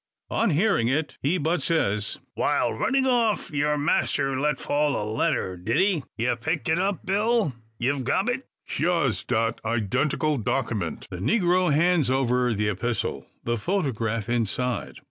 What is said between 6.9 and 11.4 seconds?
Bill? Ye've gob it?" "Hya's dat eyedentikil dockyment." The